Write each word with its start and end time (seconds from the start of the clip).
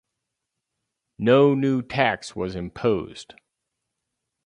No 1.19 1.53
new 1.53 1.83
tax 1.83 2.35
was 2.35 2.55
imposed. 2.55 3.35